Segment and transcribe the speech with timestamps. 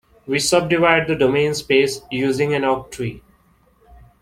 [0.25, 3.21] We subdivide the domain space using an octree.